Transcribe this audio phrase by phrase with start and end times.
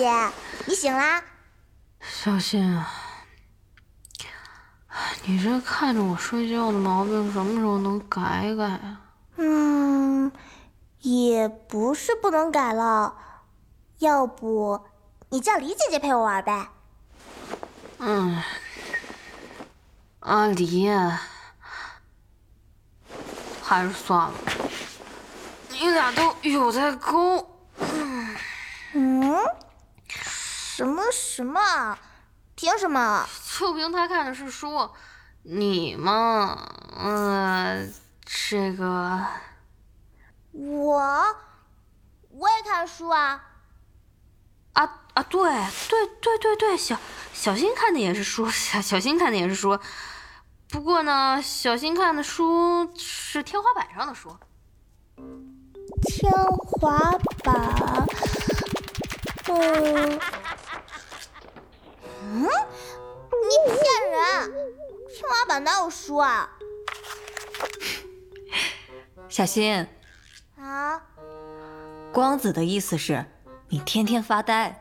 [0.00, 0.32] 姐，
[0.64, 1.22] 你醒啦？
[2.00, 2.88] 小新啊，
[5.24, 9.02] 你这看着我睡觉的毛病，什么时候能改改啊？
[9.36, 10.32] 嗯，
[11.00, 13.14] 也不是不能改了，
[13.98, 14.86] 要不
[15.28, 16.68] 你叫李姐姐陪我玩呗？
[17.98, 18.42] 嗯，
[20.20, 20.90] 阿离，
[23.62, 24.32] 还是算了，
[25.68, 27.46] 你俩都有在勾。
[28.92, 29.44] 嗯，
[30.80, 31.98] 什么什么？
[32.54, 33.28] 凭什么？
[33.58, 34.88] 就凭他看的是书，
[35.42, 36.56] 你嘛，
[36.96, 37.86] 呃，
[38.24, 39.22] 这个，
[40.52, 41.36] 我
[42.30, 43.44] 我也看书啊。
[44.72, 45.52] 啊啊，对
[45.90, 46.96] 对对对对，小
[47.34, 49.78] 小新看的也是书，小小新看的也是书，
[50.70, 54.34] 不过呢，小新看的书是天花板上的书。
[56.04, 56.98] 天花
[57.44, 58.06] 板。
[59.52, 60.20] 嗯，
[62.32, 62.48] 嗯，你
[63.66, 63.76] 骗
[64.10, 64.52] 人！
[65.08, 66.48] 天花板哪有书啊？
[69.28, 69.84] 小新，
[70.56, 71.02] 啊？
[72.12, 73.26] 光子的意思是，
[73.68, 74.80] 你天天发呆。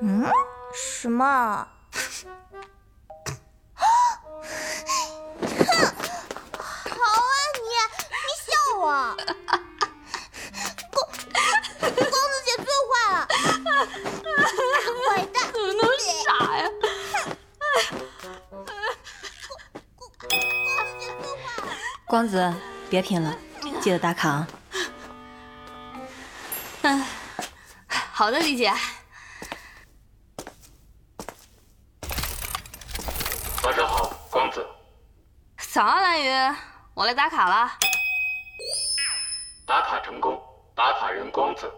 [0.00, 0.24] 嗯？
[0.72, 1.66] 什么？
[3.74, 3.84] 哼！
[6.88, 7.68] 好啊你，
[8.22, 8.86] 你笑我！
[22.12, 22.52] 光子，
[22.90, 23.34] 别拼了，
[23.80, 24.48] 记得打卡啊！
[26.82, 27.02] 嗯，
[27.88, 28.70] 好的，李姐。
[33.64, 34.62] 晚上好，光子。
[35.56, 36.56] 早啊，蓝雨，
[36.92, 37.72] 我来打卡了。
[39.64, 40.38] 打卡成功，
[40.74, 41.72] 打卡人光子，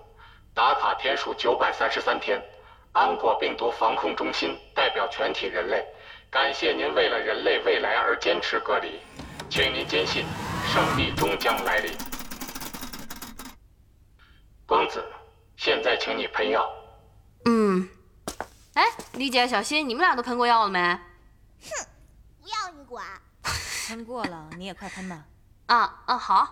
[0.53, 2.43] 打卡天数九百三十三天。
[2.91, 5.87] 安国病毒防控中心代表全体人类，
[6.29, 9.01] 感谢您为了人类未来而坚持隔离。
[9.51, 10.25] 请您坚信，
[10.73, 11.97] 胜利终将来临。
[14.67, 15.05] 光子，
[15.57, 16.69] 现在请你喷药。
[17.45, 17.89] 嗯。
[18.75, 20.81] 哎，李姐、小新，你们俩都喷过药了没？
[20.81, 21.87] 哼，
[22.43, 23.05] 不要你管。
[23.87, 25.25] 喷过了，你也快喷吧。
[25.67, 26.49] 啊啊，好。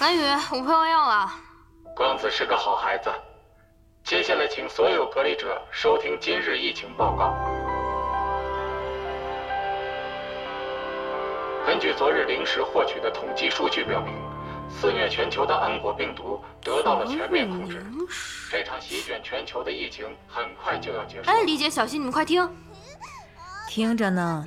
[0.00, 1.32] 蓝雨，我喷完药了。
[1.96, 3.10] 光子是个好孩子。
[4.04, 7.34] 接下来，请所有隔离者收听今日疫情报告。
[11.66, 14.14] 根据昨日零时获取的统计数据表明，
[14.68, 17.82] 肆虐全球的安国病毒得到了全面控制。
[18.50, 21.30] 这场席卷全球的疫情很快就要结束。
[21.30, 22.46] 哎，李姐、小心，你们快听，
[23.70, 24.46] 听着呢。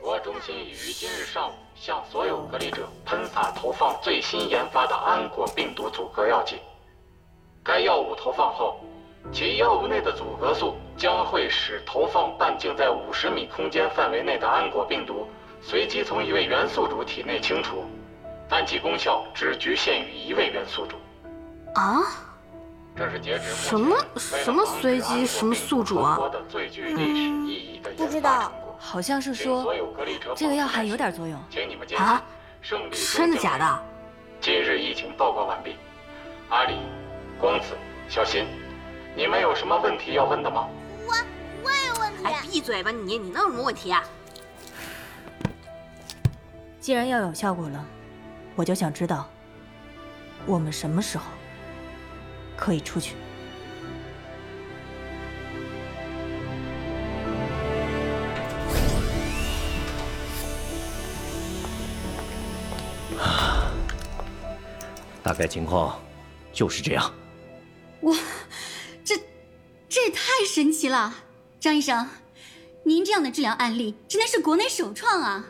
[0.00, 6.60] 我中心已于今日上午向所有隔离者喷洒投放最新研发的安国病毒阻隔药剂。
[7.66, 8.80] 该药物投放后，
[9.32, 15.26] 其药物内的阻隔素将会使投放半径在五十米空间范围内的安果病毒
[15.60, 17.84] 随机从一位元素主体内清除，
[18.48, 20.96] 但其功效只局限于一位元素主。
[21.74, 22.02] 啊？
[22.96, 26.18] 这是截止什么什么随机什么宿主啊？
[27.96, 29.74] 不知道，好像是说
[30.34, 31.36] 这个药还有点作用。
[31.98, 32.22] 啊？
[33.12, 33.84] 真的假的？
[34.40, 35.74] 今日疫情报告完毕，
[36.48, 36.76] 阿里。
[37.38, 37.76] 光子，
[38.08, 38.46] 小心，
[39.14, 40.68] 你们有什么问题要问的吗？
[41.06, 41.14] 我
[41.62, 42.24] 我也有问题。
[42.24, 43.18] 哎，闭嘴吧你！
[43.18, 44.02] 你能有什么问题啊？
[46.80, 47.84] 既然要有效果了，
[48.54, 49.28] 我就想知道，
[50.46, 51.24] 我们什么时候
[52.56, 53.14] 可以出去？
[65.22, 66.00] 大概情况
[66.52, 67.12] 就是这样。
[70.86, 71.12] 奇了！
[71.58, 72.06] 张医生，
[72.84, 75.44] 您这样的治疗案例真的是国内首创啊！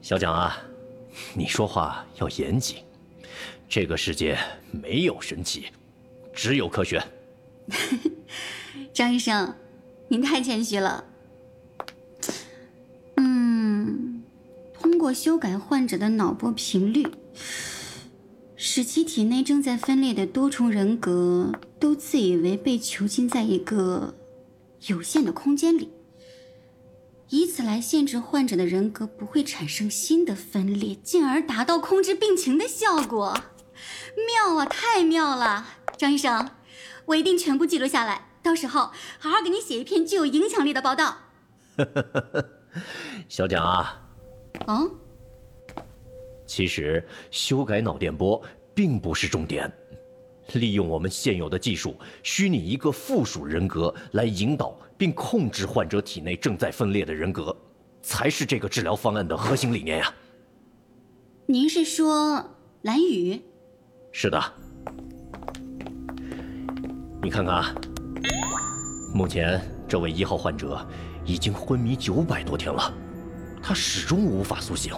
[0.00, 0.60] 小蒋啊，
[1.36, 2.78] 你说话要严谨。
[3.68, 4.36] 这个世界
[4.72, 5.66] 没有神奇，
[6.34, 7.00] 只有科学。
[8.92, 9.54] 张医生，
[10.08, 11.04] 您太谦虚了。
[13.18, 14.24] 嗯，
[14.74, 17.06] 通过修改患者的脑波频率。
[18.56, 24.14] 使其体内正在分裂的多重人格都自以为被囚禁在一个
[24.86, 25.90] 有限的空间里，
[27.30, 33.36] 以此来限制患者的人格不会产生新的分裂，进而达到控制病情的效果。
[34.14, 35.66] 妙啊，太妙了！
[35.98, 36.50] 张医生，
[37.06, 41.16] 我一定全部记录下来，到时候好好给你写一篇具有影响力的报道。
[43.28, 44.08] 小蒋啊，
[44.68, 44.88] 哦，
[46.46, 48.40] 其实修改脑电波
[48.72, 49.68] 并不是重点，
[50.58, 57.56] 利用我们现有的技术，虚拟一个附属人格来引导并控制患者体内正在分裂的人格，
[58.00, 60.12] 才是这个治疗方案的核心理念呀。
[61.46, 62.44] 您是说
[62.82, 63.40] 蓝雨？
[64.12, 64.40] 是的，
[67.22, 67.74] 你看看啊，
[69.14, 70.86] 目前这位一号患者
[71.24, 72.92] 已经昏迷九百多天了，
[73.62, 74.94] 他始终无法苏醒。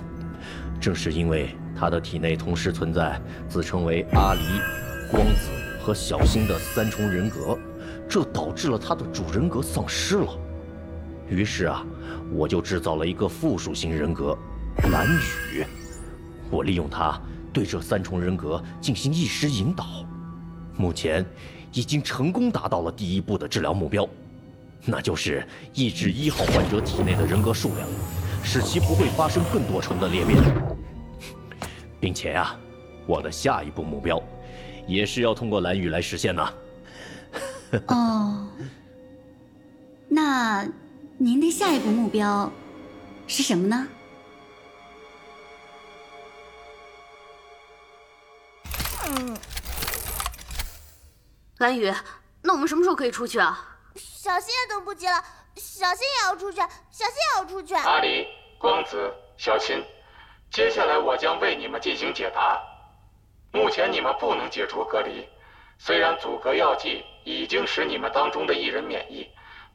[0.81, 4.41] 正是因为他的体内同时存在自称为阿离、
[5.15, 5.51] 光子
[5.81, 7.57] 和小新的三重人格，
[8.09, 10.37] 这导致了他的主人格丧失了。
[11.29, 11.87] 于是啊，
[12.33, 14.37] 我就制造了一个附属型人格
[14.91, 15.07] 蓝
[15.53, 15.65] 雨，
[16.51, 17.17] 我利用它
[17.53, 20.05] 对这三重人格进行意识引导，
[20.77, 21.25] 目前
[21.71, 24.09] 已经成功达到了第一步的治疗目标，
[24.85, 27.87] 那就是抑制一号患者体内的人格数量，
[28.43, 30.43] 使其不会发生更多重的裂变，
[32.01, 32.59] 并且啊、
[33.07, 34.21] 我的下一步目标，
[34.87, 36.55] 也是要通过蓝雨来实现呢。
[37.89, 38.49] 哦，
[40.09, 40.67] 那
[41.19, 42.51] 您的下一步目标
[43.27, 43.89] 是什么呢？
[49.07, 49.37] 嗯，
[51.59, 51.93] 蓝雨，
[52.43, 53.77] 那我们什么时候可以出去啊？
[53.97, 55.23] 小新也等不及了，
[55.57, 57.75] 小新也要出去，小新也要出去。
[57.75, 58.27] 阿离、
[58.59, 59.85] 光子、小新，
[60.51, 62.59] 接下来我将为你们进行解答。
[63.55, 65.25] 目前你们不能解除隔离，
[65.79, 69.25] 虽然阻隔药剂已经使你们当中的一人免疫，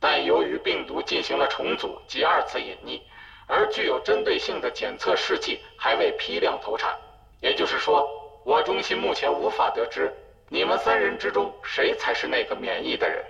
[0.02, 3.02] 但由于病毒进行了重组及二次隐匿，
[3.48, 6.94] 而具有针对性的检测试剂还未批量投产，
[7.40, 8.06] 也就是说，
[8.44, 10.14] 我中心目前无法得知
[10.50, 13.26] 你们三人之中谁才是那个免疫的人。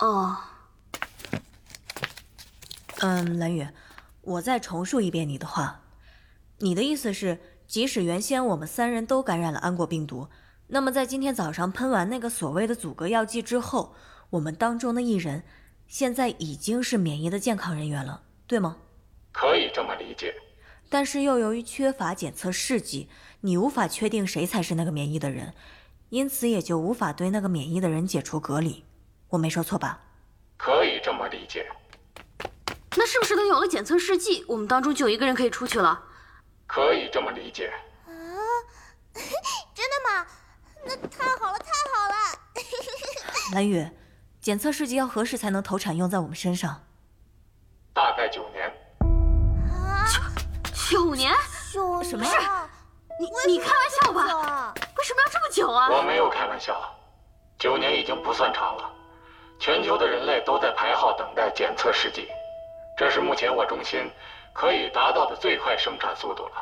[0.00, 0.36] 哦，
[3.02, 3.68] 嗯，蓝雨，
[4.22, 5.80] 我再重述一遍你的话。
[6.62, 7.38] 你的意思是，
[7.70, 10.26] 即使原先我们三人都感染了安果病毒，
[10.66, 13.94] 那么在今天早上喷完那个所谓的阻隔药剂之后，
[14.30, 15.44] 我们当中的一人
[15.86, 18.78] 现在已经是免疫的健康人员了，对吗？
[19.30, 20.34] 可以这么理解。
[20.88, 23.08] 但是又由于缺乏检测试剂，
[23.42, 25.54] 你无法确定谁才是那个免疫的人，
[26.08, 28.82] 因此也就无法对那个免疫的人解除隔离。
[29.28, 30.00] 我没说错吧？
[30.56, 31.64] 可以这么理解。
[32.96, 36.06] 那是不是等有了检测试剂，我们当中就有一个人可以出去了？
[36.72, 37.72] 可以这么理解。
[38.06, 38.12] 啊，
[39.74, 40.26] 真的吗？
[40.84, 42.14] 那太好了，太好了！
[43.52, 43.90] 蓝雨，
[44.40, 46.84] 检测试剂要何时才能投产用在我们身上？
[47.92, 48.72] 大概九年。
[49.68, 50.06] 啊，
[50.88, 51.34] 九年？
[51.72, 52.68] 九什么年啊
[53.18, 54.12] 你你开玩笑？
[54.12, 54.72] 吧？
[54.96, 55.88] 为什么要这么久啊？
[55.90, 56.80] 我没有开玩笑，
[57.58, 58.88] 九年已经不算长了。
[59.58, 62.28] 全球的人类都在排号等待检测试剂，
[62.96, 64.08] 这是目前我中心
[64.60, 66.52] 可以达到的最快生产速度了。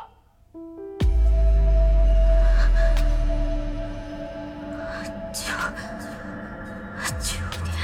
[5.33, 5.51] 九
[7.19, 7.35] 九
[7.65, 7.75] 年，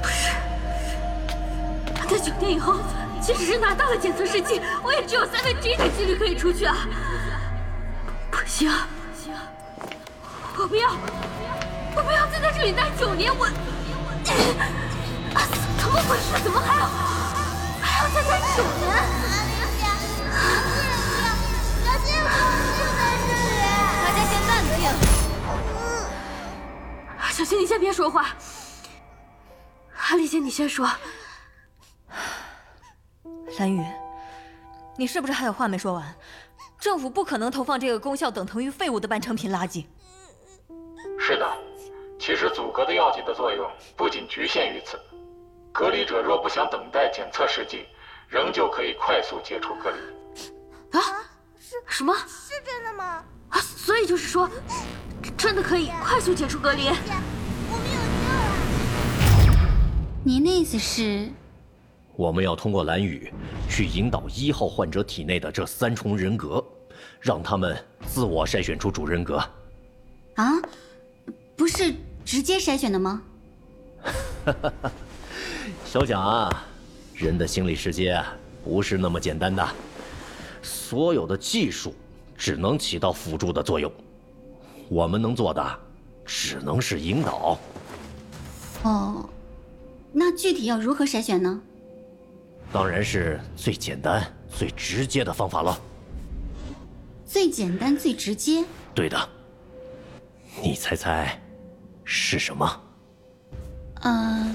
[0.00, 0.30] 不是。
[2.08, 2.76] 在九年以后，
[3.20, 6.76] 即使是拿到了检测试剂，我也只有三分之一的几率可以出去啊！
[8.30, 9.34] 不行，不行
[10.56, 10.88] 我不要，
[11.96, 13.46] 我不要再在这里待九年，我……
[15.34, 15.42] 啊，
[15.80, 16.44] 怎么回事？
[16.44, 16.86] 怎么还要
[18.12, 18.90] 还要再待九年？
[18.90, 20.18] 阿丽姐，小新，
[21.84, 22.26] 小新不
[22.74, 23.54] 是在这里。
[24.04, 24.78] 大家先淡定。
[27.30, 28.34] 小新，你先别说话。
[30.08, 30.90] 阿丽姐，你先说。
[33.58, 33.84] 蓝雨，
[34.96, 36.14] 你是不是还有话没说完？
[36.78, 39.84] 政府不可能投放这个功效等同于废物的半成品垃圾。
[41.18, 41.46] 是的，
[42.18, 44.98] 其实阻隔的药剂的作用不仅局限于此。
[45.72, 47.86] 隔离者若不想等待检测试剂，
[48.30, 49.96] 仍旧可以快速解除隔离。
[50.96, 51.02] 啊？
[51.58, 52.14] 是什么？
[52.28, 53.24] 是真的吗？
[53.48, 53.60] 啊？
[53.60, 54.48] 所以就是说，
[55.36, 56.84] 真的可以快速解除隔离？
[56.86, 56.92] 我
[57.76, 57.98] 们有
[59.44, 59.66] 救了！
[60.24, 61.28] 您的意思是？
[62.14, 63.32] 我们要通过蓝雨
[63.68, 66.64] 去引导一号患者体内的这三重人格，
[67.20, 69.42] 让他们自我筛选出主人格。
[70.36, 70.52] 啊？
[71.56, 71.92] 不是
[72.24, 73.22] 直接筛选的吗？
[75.84, 76.48] 小蒋啊，
[77.26, 78.34] 人的心理世界啊
[78.64, 79.66] 不是那么简单的，
[80.62, 81.94] 所有的技术
[82.36, 83.92] 只能起到辅助的作用，
[84.88, 85.80] 我们能做的
[86.24, 87.58] 只能是引导。
[88.82, 89.28] 哦，
[90.12, 91.60] 那具体要如何筛选呢？
[92.72, 95.78] 当然是最简单、最直接的方法了。
[97.26, 98.64] 最简单、最直接。
[98.94, 99.28] 对的，
[100.62, 101.40] 你猜猜
[102.04, 102.80] 是什么？
[104.02, 104.54] 嗯，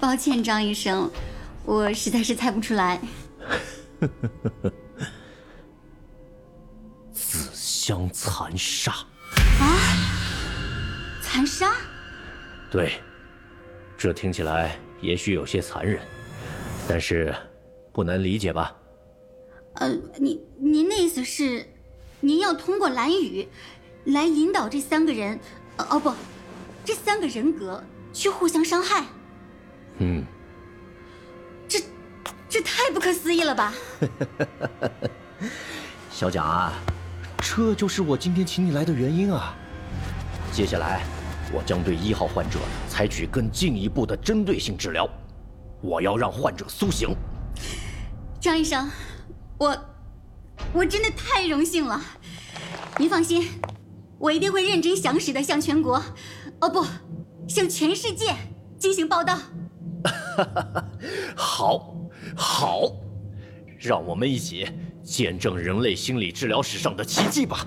[0.00, 1.10] 抱歉，张医生，
[1.64, 2.98] 我实在是猜不出来。
[7.12, 8.90] 自相残杀
[9.60, 9.76] 啊。
[11.20, 11.74] 残杀？
[12.70, 12.94] 对，
[13.98, 16.00] 这听起来也许有些残忍，
[16.88, 17.34] 但是
[17.92, 18.74] 不难理解吧？
[19.74, 21.66] 呃，您您的意思是，
[22.20, 23.46] 您要通过蓝雨
[24.06, 25.38] 来引导这三个人，
[25.76, 26.14] 呃哦不，
[26.86, 29.04] 这三个人格去互相伤害？
[30.00, 30.24] 嗯，
[31.68, 31.78] 这
[32.48, 33.72] 这太不可思议了吧！
[36.10, 36.72] 小蒋啊，
[37.38, 39.54] 这就是我今天请你来的原因啊。
[40.52, 41.02] 接下来，
[41.52, 45.08] 我将对一号患者采取更进一步的针对性治疗，
[45.82, 47.14] 我要让患者苏醒。
[48.40, 48.90] 张医生，
[49.58, 49.76] 我
[50.72, 52.02] 我真的太荣幸了。
[52.96, 53.50] 您放心，
[54.18, 56.02] 我一定会认真详实的向全国，
[56.60, 56.86] 哦不，
[57.46, 58.34] 向全世界
[58.78, 59.38] 进行报道。
[61.36, 61.94] 好，
[62.36, 62.82] 好，
[63.78, 64.68] 让我们一起
[65.02, 67.66] 见证人类心理治疗史上的奇迹吧。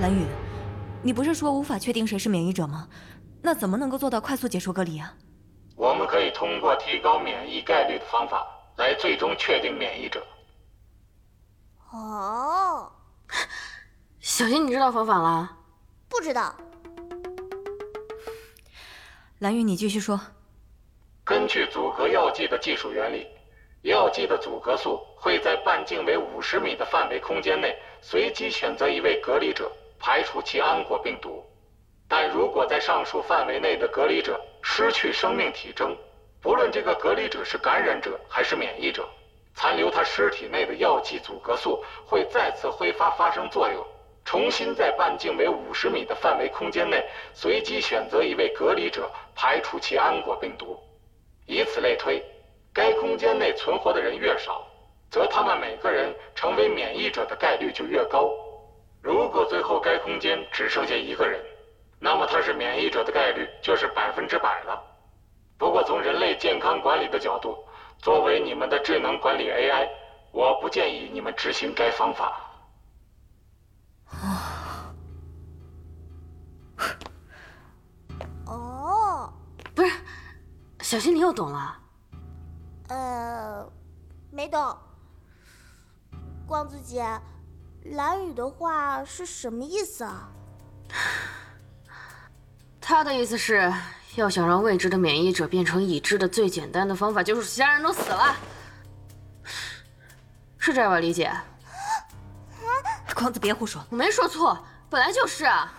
[0.00, 0.24] 蓝雨，
[1.02, 2.88] 你不是说无法确定谁是免疫者吗？
[3.42, 5.14] 那怎么能够做到快速解除隔离啊？
[5.76, 10.22] 我们可以通过提高免疫概率的方法来最终确定免疫者。
[11.90, 12.92] 哦，
[14.20, 15.56] 小新，你知道方法了？
[16.08, 16.54] 不知道。
[19.38, 20.20] 蓝雨，你继续说。
[21.50, 23.26] 去阻隔药剂的技术原理，
[23.82, 31.44] 药剂的阻隔素会在半径为五十米的范围空间内随机选择一位隔离者，排除其安果病毒。
[32.08, 35.96] 但如果在上述范围内的隔离者失去生命体征，
[36.40, 39.04] 不论这个隔离者是感染者还是免疫者，
[39.54, 43.84] 残留他尸体内的药剂阻隔素会再次挥发发生作用。
[44.24, 47.04] 重新在半径为五十米的范围空间内
[47.34, 50.78] 随机选择一位隔离者，排除其安果病毒。
[51.50, 52.24] 以此类推，
[52.72, 54.64] 该空间内存活的人越少，
[55.10, 58.30] 则他们每个人成为免疫者的概率就越高。
[59.02, 61.40] 如果最后该空间只剩下一个人，
[61.98, 64.80] 那么他是免疫者的概率就是百分之百了。
[65.58, 67.58] 不过从人类健康管理的角度，
[67.98, 69.88] 作为你们的智能管理 AI，
[70.30, 72.40] 我不建议你们执行该方法。
[74.12, 74.94] 哦，
[80.90, 81.78] 小新，你又懂了？
[82.88, 83.64] 呃，
[84.32, 84.76] 没懂。
[86.48, 87.06] 光子姐，
[87.92, 90.28] 蓝雨的话是什么意思啊？
[92.80, 93.72] 他的意思是
[94.16, 98.34] 要想让未知的免疫者变成已知的，最简单的方法就是其他人都死了，
[100.58, 101.30] 是这样吧，李姐？
[103.14, 103.80] 光子，别胡说。
[103.90, 105.72] 我没说错，本来就是啊。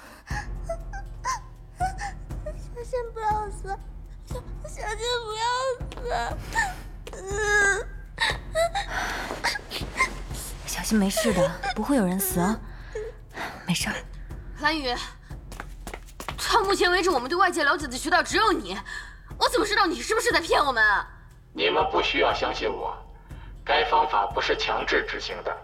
[4.91, 5.45] 小心不要
[5.95, 6.35] 死。
[7.13, 7.87] 嗯，
[10.67, 12.59] 小心没事的，不会有人死啊，
[13.65, 13.95] 没事儿。
[14.59, 14.93] 蓝雨，
[16.37, 18.77] 到目前为止，我们对外界了解的渠道只有你，
[19.37, 21.07] 我怎么知道你是不是在骗我们啊？
[21.53, 22.93] 你们不需要相信我，
[23.63, 25.55] 该方法不是强制执行的，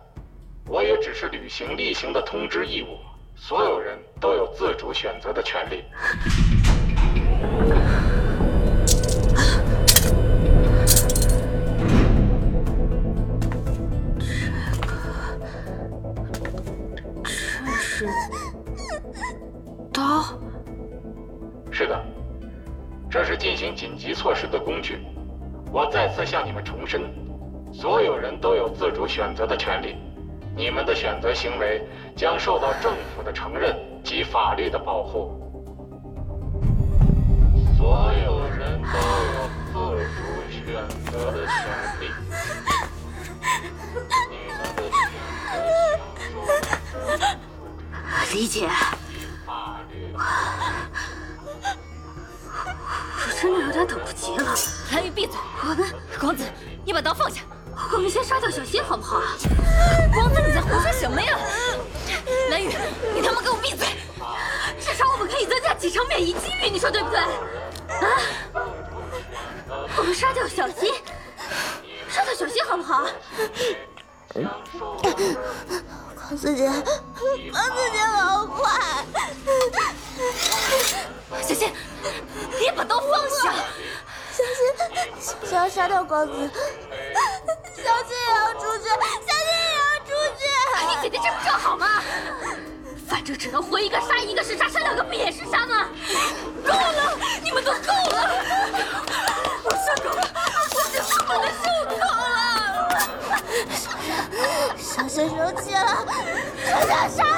[0.65, 2.97] 我也只是履行例行的通知义务。
[3.35, 5.83] 所有人都有自主选择的权利。
[17.97, 18.07] 是
[19.91, 20.21] 刀。
[21.71, 22.05] 是的，
[23.09, 24.99] 这是进行紧急措施的工具。
[25.71, 27.01] 我再次向你们重申，
[27.73, 29.95] 所有人都有自主选择的权利。
[30.55, 35.31] 你们的选择行为将受到政府的承认及法律的保护。
[37.75, 38.99] 所有人都
[39.33, 39.73] 有自
[40.13, 41.55] 主选择的权
[41.99, 42.11] 利。
[44.29, 45.01] 你们的选
[47.17, 47.37] 择
[49.45, 50.13] 法律。
[53.25, 54.55] 我真的有点等不及了。
[54.91, 55.39] 蓝雨，闭嘴！
[55.61, 56.43] 我们光子，
[56.85, 57.41] 你把刀放下。
[57.93, 59.21] 我们先杀掉小新好不好？
[60.13, 61.37] 光子，你在胡说什么呀？
[62.49, 62.75] 蓝雨，
[63.15, 63.87] 你他妈给我闭嘴！
[64.79, 67.19] 至少我们可以增加几成免疫几率，你说对不对？
[67.19, 67.27] 啊！
[69.97, 70.93] 我们杀掉小新，
[72.09, 73.07] 杀掉小新好不好？
[74.33, 76.83] 光王子姐王子
[77.93, 79.05] 姐好坏
[81.41, 81.71] 小心
[82.59, 83.53] 你把刀放下。
[84.33, 90.43] 小心想要杀掉光子小心也要出去小心也要出去
[90.89, 92.03] 你姐姐这不正好吗
[93.07, 95.87] 反正只能活一个杀一个是杀杀两个不也是杀吗
[96.65, 98.43] 够了你们都够了
[99.63, 102.26] 我受够了我真的不能受够
[104.77, 105.27] 先生
[105.57, 107.37] 气了，我想杀了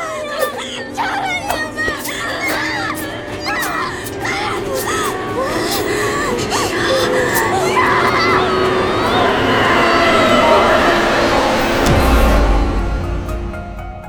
[0.60, 1.40] 你们，杀了你
[1.76, 1.80] 们！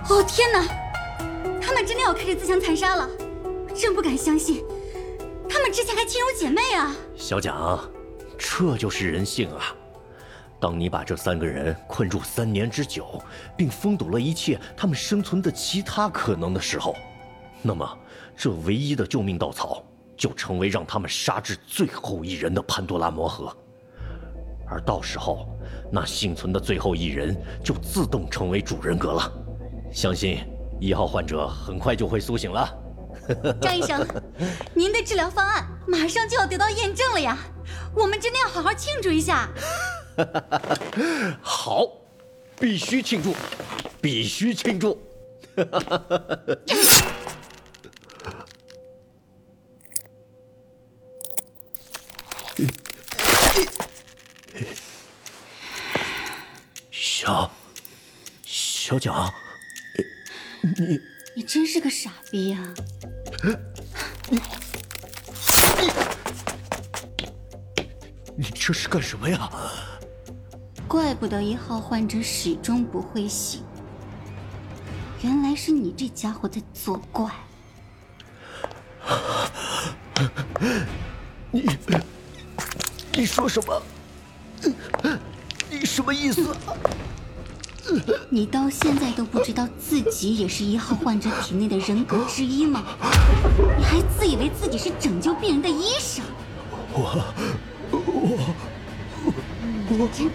[0.09, 0.65] 哦天哪！
[1.63, 3.09] 他们真的要开始自相残杀了，
[3.75, 4.65] 真不敢相信，
[5.49, 6.95] 他们之前还亲如姐妹啊！
[7.17, 7.79] 小蒋，
[8.37, 9.77] 这就是人性啊！
[10.61, 13.23] 当你把这三个人困住三年之久，
[13.57, 16.95] 并封堵了一切他们生存的其他可能的时候，
[17.63, 17.99] 那么
[18.37, 19.83] 这唯一的救命稻草
[20.17, 23.57] 就成为让他们杀至最后一人的潘多拉魔盒，
[24.69, 25.49] 而到时候，
[25.91, 29.33] 那幸存的最后一人就自动成为主人格了。
[29.91, 30.39] 相信
[30.79, 32.69] 一号患者很快就会苏醒了。
[33.61, 34.07] 张医生，
[34.75, 37.39] 您的治疗方案马上就要得到验证了呀！
[37.95, 39.49] 我们真的要好好庆祝一下。
[41.43, 41.87] 好，
[42.59, 43.35] 必须庆祝，
[44.01, 45.01] 必须庆祝！
[56.91, 57.51] 小
[58.45, 59.33] 小蒋，
[60.63, 61.01] 你
[61.37, 62.75] 你真是个傻逼呀、
[68.37, 69.51] 你这是干什么呀？
[70.91, 73.63] 怪不得一号患者始终不会醒，
[75.23, 77.31] 原来是你这家伙在作怪。
[81.53, 81.65] 你
[83.13, 83.81] 你说什么？
[85.71, 86.57] 你什么意思？
[88.29, 92.85] 你到现在都不知道自己也是一号患者体内的人格之一吗？
[93.79, 96.25] 你还自以为自己是拯救病人的医生？
[96.91, 97.25] 我
[99.93, 100.33] 我真的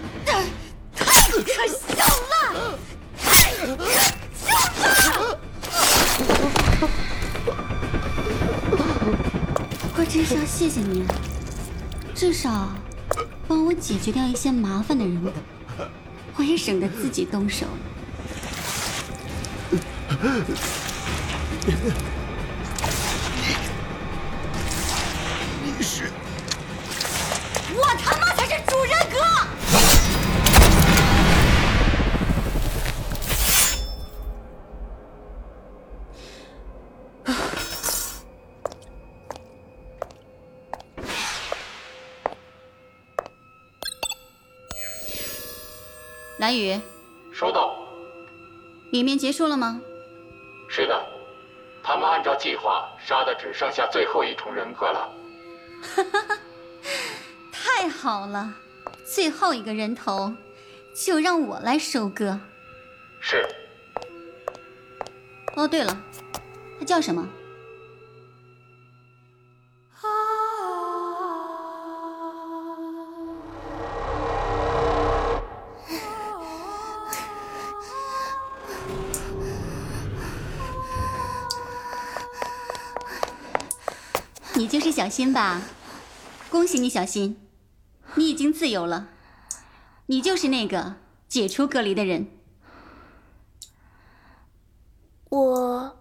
[10.56, 11.04] 谢谢你，
[12.14, 12.72] 至少
[13.46, 15.20] 帮我解决掉一些麻烦的人。
[16.34, 17.72] 我也省得自己动手了。
[46.46, 46.80] 蓝宇，
[47.32, 47.76] 收到。
[48.92, 49.80] 里面结束了吗？
[50.68, 51.04] 是的，
[51.82, 55.10] 他们按照计划杀的只剩下最后一重人格了。
[55.82, 56.38] 哈 哈
[57.50, 58.54] 太好了，
[59.04, 60.32] 最后一个人头
[60.94, 62.38] 就让我来收割。
[63.20, 63.44] 是，
[65.56, 66.00] 哦，对了，
[66.78, 67.26] 他叫什么？
[84.56, 85.62] 你就是小新吧？
[86.48, 87.36] 恭喜你，小新，
[88.14, 89.08] 你已经自由了。
[90.06, 90.96] 你就是那个
[91.28, 92.28] 解除隔离的人。
[95.28, 95.98] 我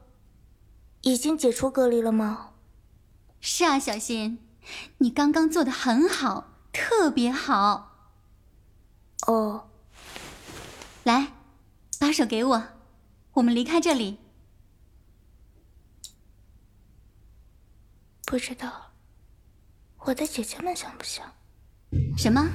[1.02, 2.52] 已经解除隔离了吗？
[3.41, 4.39] 是啊，小新，
[5.00, 7.91] 你刚刚做的很好，特别好。
[9.28, 9.68] 哦，
[11.04, 11.34] 来，
[12.00, 12.63] 把手给我，
[13.34, 14.20] 我们离开这里。
[18.26, 18.92] 不知道
[20.00, 21.32] 我的姐姐们想不想？
[22.18, 22.50] 什么？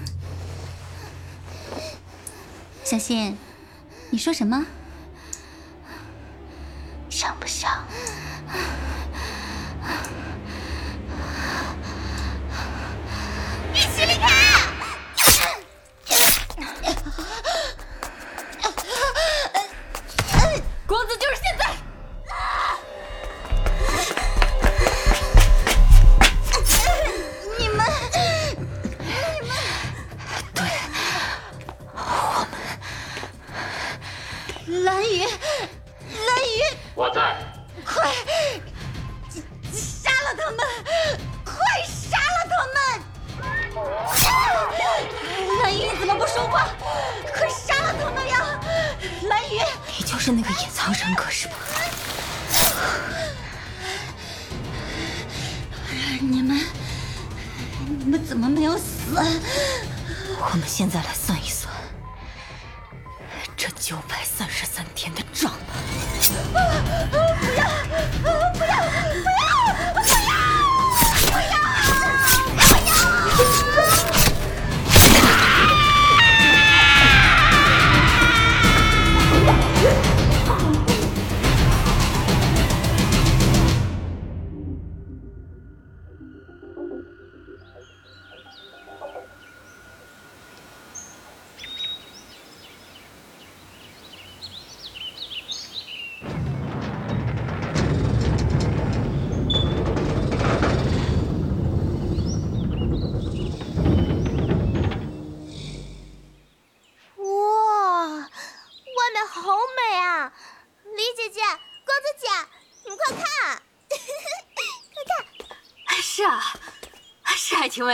[2.84, 3.36] 小新，
[4.10, 4.66] 你说什么？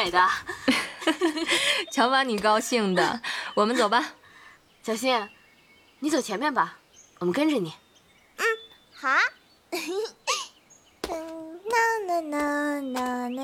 [0.07, 0.21] 美的。
[1.91, 3.21] 瞧把你高兴的，
[3.55, 4.13] 我们走吧。
[4.83, 5.29] 小新，
[5.99, 6.79] 你走前面吧，
[7.19, 7.73] 我们跟着你。
[8.95, 9.19] 好啊。
[9.71, 9.81] 嗯，
[11.67, 11.73] 啦
[12.07, 13.39] 啦啦啦啦，啦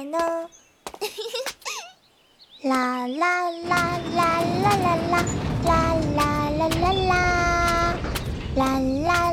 [3.09, 4.23] 啦啦啦
[4.63, 5.25] 啦啦啦，
[5.67, 7.13] 啦啦啦啦啦，
[8.55, 9.32] 啦啦啦啦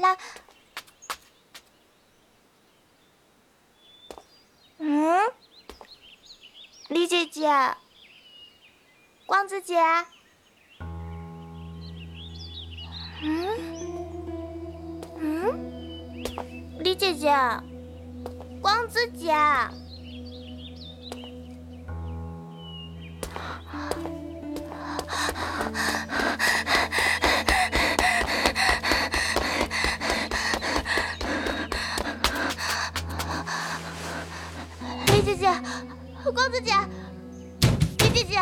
[0.00, 0.16] 啦。
[4.78, 5.32] 嗯，
[6.88, 7.50] 李姐姐。
[9.26, 9.74] 光子姐，
[13.22, 13.48] 嗯
[15.18, 17.36] 嗯，李姐姐，
[18.62, 19.34] 光子姐，
[35.08, 35.46] 李姐，
[36.32, 36.72] 光子姐，
[37.98, 38.40] 李姐姐。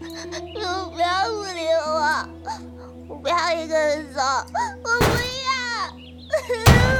[0.00, 2.28] 你们不要不理我，
[3.08, 5.08] 我不要一个人走，我不
[5.46, 6.99] 要，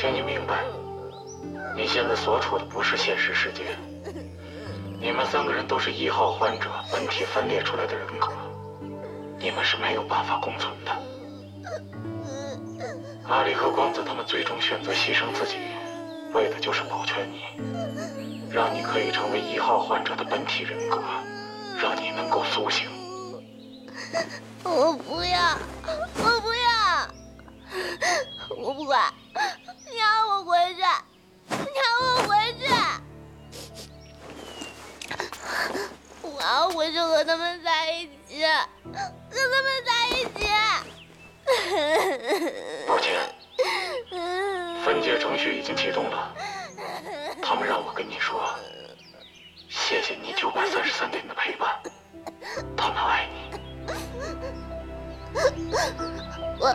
[0.00, 0.62] 请你明白，
[1.74, 3.76] 你现在所处的不是现实世界。
[5.00, 8.28] 你们三个人都是一号患者本体分裂出来的人格，
[9.40, 10.92] 你们是没有办法共存的。
[13.26, 15.56] 阿里和光子他们最终选择牺牲自己，
[16.32, 17.40] 为的就是保全你，
[18.52, 21.02] 让你可以成为一号患者的本体人格，
[21.82, 22.86] 让你能够苏醒。
[24.62, 25.58] 我不要，
[26.22, 27.08] 我不要，
[28.56, 29.12] 我不管，
[30.44, 30.98] 回去，让
[32.02, 32.64] 我回去，
[36.22, 38.92] 我要回去和他们在一起，和
[39.30, 40.48] 他们在一起。
[42.86, 43.06] 抱歉，
[44.84, 46.34] 分解程序已经启动了。
[47.42, 48.48] 他们让我跟你说，
[49.68, 51.80] 谢谢你九百三十三天的陪伴，
[52.76, 53.58] 他们爱你。
[56.60, 56.74] 我。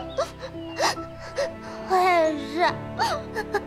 [2.64, 3.63] 啊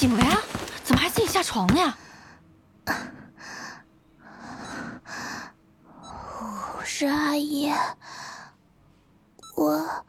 [0.00, 0.38] 醒了呀？
[0.82, 1.98] 怎么还自己下床了呀？
[6.78, 7.70] 我是阿姨，
[9.56, 10.04] 我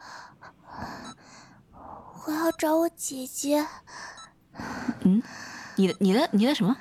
[2.24, 3.66] 我要找我姐姐。
[5.02, 5.22] 嗯，
[5.76, 6.74] 你的你的你的什么？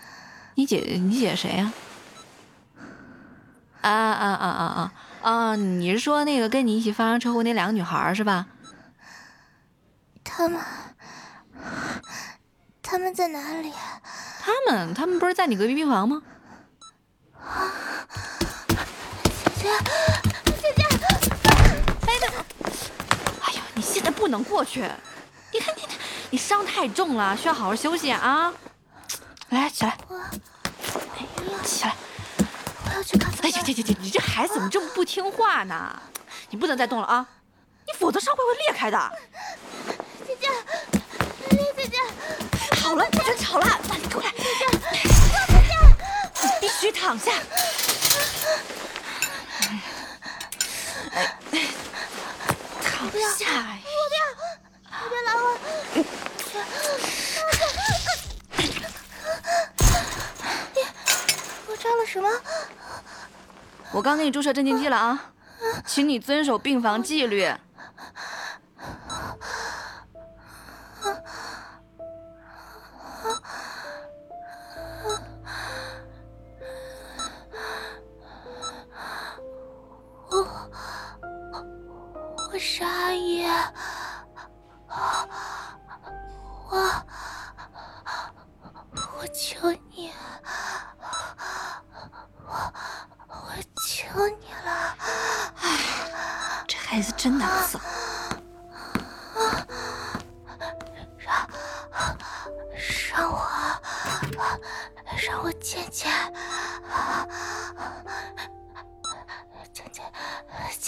[0.56, 1.74] 你姐你姐谁呀、
[3.82, 3.89] 啊？
[3.89, 5.56] 啊啊啊啊啊啊！
[5.58, 8.47] 你是说那个跟你一起发生车祸那两个女孩是吧？
[10.24, 10.58] 他们
[12.91, 13.71] 他们在哪里？
[14.41, 16.21] 他们他们不是在你隔壁病房吗？
[17.39, 17.71] 啊
[19.56, 19.69] 姐
[20.60, 20.93] 姐姐姐，
[22.06, 24.82] 哎呦，你现在不能过去！
[25.54, 25.84] 你看你
[26.32, 28.54] 你伤太重了，需要好好休息啊！
[29.51, 29.97] 来起来，
[30.82, 31.25] 哎
[31.63, 31.95] 起来！
[32.84, 35.97] 我要去看哎呀，姐姐姐，你这孩子怎么这么不听话呢？
[36.49, 37.25] 你不能再动了啊！
[37.88, 39.12] 你否则伤会会裂开的。
[40.27, 40.49] 姐姐，
[42.91, 44.30] 好了，不准吵了，那你过来。
[46.36, 47.32] 你必须躺下。
[51.13, 51.38] 哎，
[52.84, 53.45] 躺下。
[55.10, 55.58] 别拦我！
[60.73, 60.82] 你
[61.67, 62.30] 我扎了什么？
[63.93, 65.32] 我刚给你注射镇静剂了啊，
[65.86, 67.56] 请你遵守病房纪律。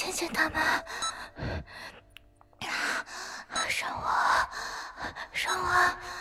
[0.03, 0.61] 谢谢他们，
[2.59, 4.07] 让我
[5.31, 6.12] 让我。